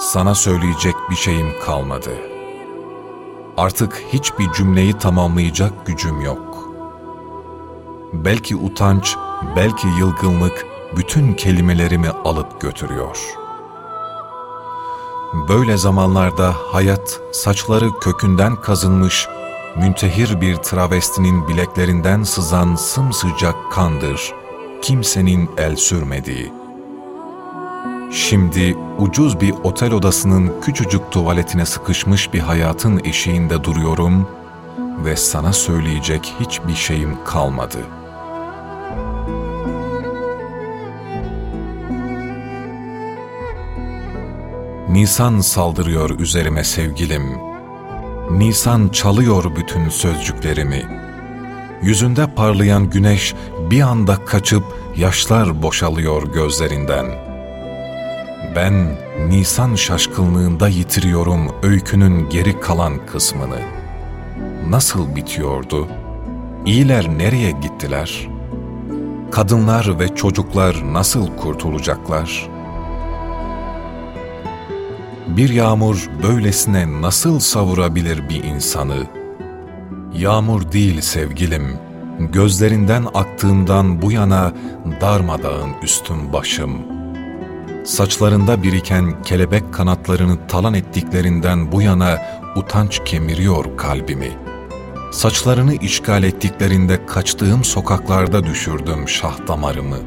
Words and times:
sana 0.00 0.34
söyleyecek 0.34 0.94
bir 1.10 1.16
şeyim 1.16 1.52
kalmadı. 1.64 2.10
Artık 3.56 4.04
hiçbir 4.12 4.52
cümleyi 4.52 4.92
tamamlayacak 4.92 5.86
gücüm 5.86 6.20
yok. 6.20 6.68
Belki 8.12 8.56
utanç, 8.56 9.16
belki 9.56 9.88
yılgınlık 9.98 10.66
bütün 10.96 11.34
kelimelerimi 11.34 12.08
alıp 12.08 12.60
götürüyor. 12.60 13.18
Böyle 15.48 15.76
zamanlarda 15.76 16.54
hayat 16.72 17.20
saçları 17.32 17.90
kökünden 18.00 18.56
kazınmış, 18.56 19.28
müntehir 19.76 20.40
bir 20.40 20.56
travestinin 20.56 21.48
bileklerinden 21.48 22.22
sızan 22.22 22.74
sımsıcak 22.74 23.72
kandır, 23.72 24.32
kimsenin 24.82 25.50
el 25.56 25.76
sürmediği. 25.76 26.59
Şimdi 28.10 28.76
ucuz 28.98 29.40
bir 29.40 29.54
otel 29.64 29.92
odasının 29.92 30.52
küçücük 30.62 31.10
tuvaletine 31.10 31.66
sıkışmış 31.66 32.32
bir 32.32 32.40
hayatın 32.40 33.00
eşiğinde 33.04 33.64
duruyorum 33.64 34.28
ve 35.04 35.16
sana 35.16 35.52
söyleyecek 35.52 36.34
hiçbir 36.40 36.74
şeyim 36.74 37.24
kalmadı.'' 37.24 38.00
Nisan 44.90 45.40
saldırıyor 45.40 46.20
üzerime 46.20 46.64
sevgilim. 46.64 47.38
Nisan 48.30 48.88
çalıyor 48.88 49.56
bütün 49.56 49.88
sözcüklerimi. 49.88 50.82
Yüzünde 51.82 52.34
parlayan 52.34 52.90
güneş 52.90 53.34
bir 53.70 53.80
anda 53.80 54.24
kaçıp 54.24 54.64
yaşlar 54.96 55.62
boşalıyor 55.62 56.22
gözlerinden. 56.22 57.29
Ben 58.56 58.98
Nisan 59.28 59.74
şaşkınlığında 59.74 60.68
yitiriyorum 60.68 61.54
öykünün 61.62 62.28
geri 62.28 62.60
kalan 62.60 63.06
kısmını. 63.06 63.58
Nasıl 64.68 65.16
bitiyordu? 65.16 65.88
İyiler 66.66 67.08
nereye 67.08 67.50
gittiler? 67.50 68.28
Kadınlar 69.30 69.98
ve 69.98 70.14
çocuklar 70.14 70.92
nasıl 70.92 71.36
kurtulacaklar?'' 71.36 72.60
Bir 75.36 75.50
yağmur 75.50 76.10
böylesine 76.22 77.02
nasıl 77.02 77.38
savurabilir 77.38 78.28
bir 78.28 78.44
insanı? 78.44 79.06
Yağmur 80.14 80.72
değil 80.72 81.00
sevgilim, 81.00 81.78
gözlerinden 82.18 83.06
aktığından 83.14 84.02
bu 84.02 84.12
yana 84.12 84.52
darmadağın 85.00 85.70
üstüm 85.82 86.32
başım. 86.32 86.99
Saçlarında 87.84 88.62
biriken 88.62 89.22
kelebek 89.22 89.74
kanatlarını 89.74 90.46
talan 90.46 90.74
ettiklerinden 90.74 91.72
bu 91.72 91.82
yana 91.82 92.18
utanç 92.56 93.00
kemiriyor 93.04 93.76
kalbimi. 93.76 94.30
Saçlarını 95.12 95.74
işgal 95.74 96.22
ettiklerinde 96.22 97.06
kaçtığım 97.06 97.64
sokaklarda 97.64 98.44
düşürdüm 98.44 99.08
şah 99.08 99.48
damarımı. 99.48 99.98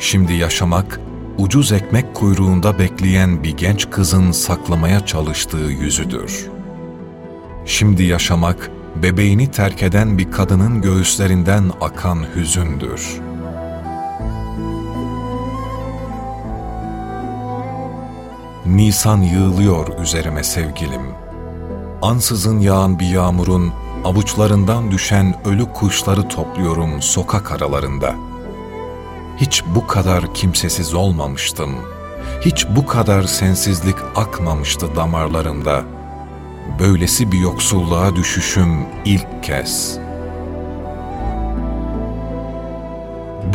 Şimdi 0.00 0.32
yaşamak, 0.32 1.00
ucuz 1.38 1.72
ekmek 1.72 2.14
kuyruğunda 2.14 2.78
bekleyen 2.78 3.42
bir 3.42 3.56
genç 3.56 3.90
kızın 3.90 4.32
saklamaya 4.32 5.06
çalıştığı 5.06 5.70
yüzüdür. 5.80 6.46
Şimdi 7.66 8.02
yaşamak, 8.02 8.70
bebeğini 9.02 9.50
terk 9.50 9.82
eden 9.82 10.18
bir 10.18 10.30
kadının 10.30 10.82
göğüslerinden 10.82 11.70
akan 11.80 12.26
hüzündür. 12.36 13.29
Nisan 18.76 19.22
yığılıyor 19.22 19.98
üzerime 19.98 20.44
sevgilim. 20.44 21.02
Ansızın 22.02 22.58
yağan 22.58 22.98
bir 22.98 23.08
yağmurun 23.08 23.72
avuçlarından 24.04 24.90
düşen 24.90 25.34
ölü 25.44 25.64
kuşları 25.72 26.28
topluyorum 26.28 27.02
sokak 27.02 27.52
aralarında.'' 27.52 28.30
Hiç 29.40 29.64
bu 29.74 29.86
kadar 29.86 30.34
kimsesiz 30.34 30.94
olmamıştım. 30.94 31.70
Hiç 32.40 32.66
bu 32.76 32.86
kadar 32.86 33.22
sensizlik 33.22 33.96
akmamıştı 34.16 34.96
damarlarımda. 34.96 35.82
Böylesi 36.78 37.32
bir 37.32 37.38
yoksulluğa 37.38 38.16
düşüşüm 38.16 38.86
ilk 39.04 39.42
kez. 39.42 39.98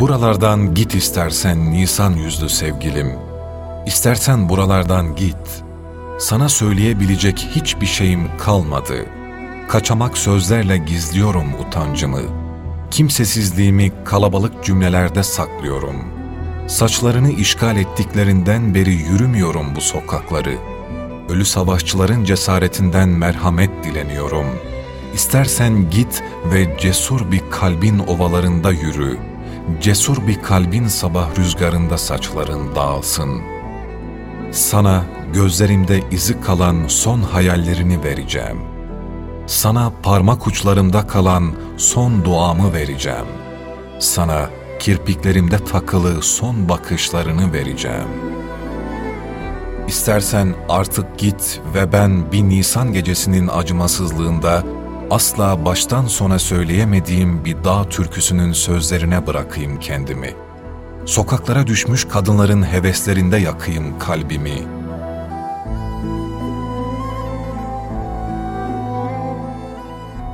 Buralardan 0.00 0.74
git 0.74 0.94
istersen 0.94 1.72
Nisan 1.72 2.12
yüzlü 2.12 2.48
sevgilim. 2.48 3.25
İstersen 3.86 4.48
buralardan 4.48 5.16
git. 5.16 5.64
Sana 6.18 6.48
söyleyebilecek 6.48 7.48
hiçbir 7.54 7.86
şeyim 7.86 8.28
kalmadı. 8.38 9.06
Kaçamak 9.68 10.18
sözlerle 10.18 10.78
gizliyorum 10.78 11.54
utancımı.'' 11.60 12.46
Kimsesizliğimi 12.90 13.92
kalabalık 14.04 14.64
cümlelerde 14.64 15.22
saklıyorum. 15.22 15.96
Saçlarını 16.66 17.30
işgal 17.30 17.76
ettiklerinden 17.76 18.74
beri 18.74 18.94
yürümüyorum 18.94 19.76
bu 19.76 19.80
sokakları. 19.80 20.58
Ölü 21.28 21.44
savaşçıların 21.44 22.24
cesaretinden 22.24 23.08
merhamet 23.08 23.84
dileniyorum. 23.84 24.46
İstersen 25.14 25.90
git 25.90 26.22
ve 26.52 26.78
cesur 26.78 27.32
bir 27.32 27.42
kalbin 27.50 27.98
ovalarında 27.98 28.72
yürü. 28.72 29.18
Cesur 29.80 30.26
bir 30.26 30.42
kalbin 30.42 30.88
sabah 30.88 31.38
rüzgarında 31.38 31.98
saçların 31.98 32.74
dağılsın. 32.74 33.55
Sana 34.56 35.04
gözlerimde 35.32 36.00
izi 36.10 36.40
kalan 36.40 36.86
son 36.88 37.22
hayallerini 37.22 38.04
vereceğim.'' 38.04 38.76
Sana 39.46 39.92
parmak 40.02 40.46
uçlarımda 40.46 41.06
kalan 41.06 41.52
son 41.76 42.24
duamı 42.24 42.72
vereceğim. 42.72 43.26
Sana 43.98 44.50
kirpiklerimde 44.78 45.58
takılı 45.64 46.22
son 46.22 46.68
bakışlarını 46.68 47.52
vereceğim. 47.52 48.08
İstersen 49.88 50.54
artık 50.68 51.18
git 51.18 51.60
ve 51.74 51.92
ben 51.92 52.32
bir 52.32 52.42
Nisan 52.42 52.92
gecesinin 52.92 53.48
acımasızlığında 53.48 54.62
asla 55.10 55.64
baştan 55.64 56.06
sona 56.06 56.38
söyleyemediğim 56.38 57.44
bir 57.44 57.64
dağ 57.64 57.88
türküsünün 57.88 58.52
sözlerine 58.52 59.26
bırakayım 59.26 59.80
kendimi. 59.80 60.45
Sokaklara 61.06 61.66
düşmüş 61.66 62.04
kadınların 62.04 62.62
heveslerinde 62.62 63.36
yakayım 63.36 63.98
kalbimi.'' 63.98 64.86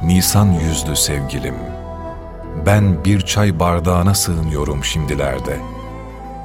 Nisan 0.04 0.46
yüzlü 0.52 0.96
sevgilim, 0.96 1.54
ben 2.66 3.04
bir 3.04 3.20
çay 3.20 3.60
bardağına 3.60 4.14
sığınıyorum 4.14 4.84
şimdilerde. 4.84 5.60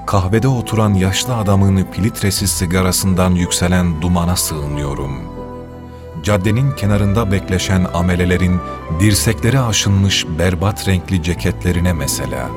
Kahvede 0.07 0.47
oturan 0.47 0.93
yaşlı 0.93 1.35
adamın 1.35 1.87
filtresiz 1.91 2.51
sigarasından 2.51 3.31
yükselen 3.31 4.01
dumana 4.01 4.35
sığınıyorum. 4.35 5.11
Caddenin 6.23 6.71
kenarında 6.71 7.31
bekleşen 7.31 7.87
amelelerin 7.93 8.59
dirsekleri 8.99 9.59
aşınmış 9.59 10.25
berbat 10.39 10.87
renkli 10.87 11.23
ceketlerine 11.23 11.93
mesela. 11.93 12.49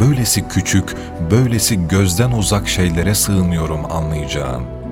Böylesi 0.00 0.48
küçük, 0.48 0.94
böylesi 1.30 1.88
gözden 1.88 2.32
uzak 2.32 2.68
şeylere 2.68 3.14
sığınıyorum 3.14 3.92
anlayacağın.'' 3.92 4.84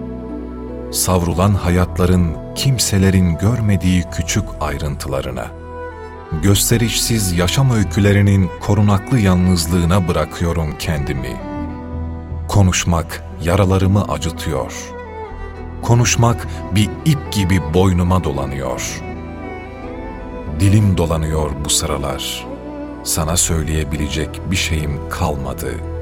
savrulan 0.92 1.54
hayatların 1.54 2.36
kimselerin 2.54 3.38
görmediği 3.38 4.04
küçük 4.12 4.44
ayrıntılarına, 4.60 5.46
gösterişsiz 6.42 7.32
yaşam 7.32 7.70
öykülerinin 7.70 8.50
korunaklı 8.60 9.18
yalnızlığına 9.18 10.08
bırakıyorum 10.08 10.78
kendimi. 10.78 11.36
Konuşmak 12.48 13.22
yaralarımı 13.42 14.04
acıtıyor. 14.04 14.72
Konuşmak 15.82 16.48
bir 16.74 16.90
ip 17.04 17.32
gibi 17.32 17.74
boynuma 17.74 18.24
dolanıyor. 18.24 19.02
Dilim 20.60 20.96
dolanıyor 20.96 21.50
bu 21.64 21.70
sıralar. 21.70 22.51
Sana 23.04 23.36
söyleyebilecek 23.36 24.40
bir 24.50 24.56
şeyim 24.56 25.08
kalmadı.'' 25.10 25.92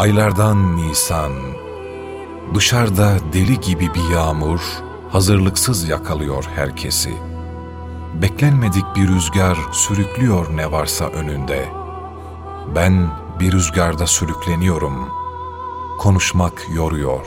Aylardan 0.00 0.76
Nisan, 0.76 1.32
dışarıda 2.54 3.16
deli 3.32 3.60
gibi 3.60 3.94
bir 3.94 4.14
yağmur 4.14 4.60
hazırlıksız 5.12 5.88
yakalıyor 5.88 6.44
herkesi. 6.54 7.14
Beklenmedik 8.22 8.84
bir 8.96 9.08
rüzgar 9.08 9.58
sürüklüyor 9.72 10.56
ne 10.56 10.72
varsa 10.72 11.04
önünde. 11.04 11.68
Ben 12.74 13.10
bir 13.40 13.52
rüzgarda 13.52 14.06
sürükleniyorum. 14.06 15.08
Konuşmak 15.98 16.66
yoruyor. 16.74 17.26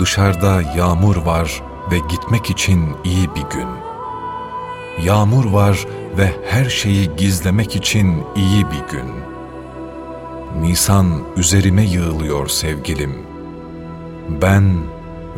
Dışarıda 0.00 0.62
yağmur 0.62 1.16
var 1.16 1.62
ve 1.90 1.98
gitmek 1.98 2.50
için 2.50 2.96
iyi 3.04 3.28
bir 3.34 3.56
gün. 3.56 3.68
Yağmur 5.04 5.44
var 5.44 5.86
ve 6.18 6.32
her 6.44 6.64
şeyi 6.64 7.16
gizlemek 7.16 7.76
için 7.76 8.24
iyi 8.36 8.66
bir 8.66 8.92
gün. 8.92 9.10
Nisan 10.60 11.22
üzerime 11.36 11.82
yığılıyor 11.82 12.48
sevgilim. 12.48 13.14
Ben 14.42 14.74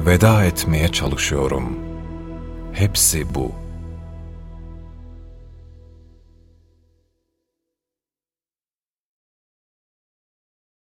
veda 0.07 0.45
etmeye 0.45 0.89
çalışıyorum. 0.89 1.79
Hepsi 2.73 3.35
bu.'' 3.35 3.68